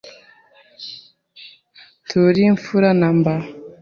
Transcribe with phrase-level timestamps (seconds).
[2.05, 3.33] Nturi imfura namba